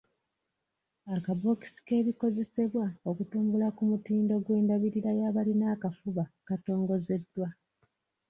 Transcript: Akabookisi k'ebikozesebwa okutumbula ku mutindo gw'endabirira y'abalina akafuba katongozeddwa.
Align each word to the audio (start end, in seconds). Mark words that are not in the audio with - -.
Akabookisi 1.15 1.79
k'ebikozesebwa 1.87 2.85
okutumbula 3.09 3.67
ku 3.75 3.83
mutindo 3.89 4.33
gw'endabirira 4.45 5.11
y'abalina 5.19 5.65
akafuba 5.75 6.23
katongozeddwa. 6.47 7.47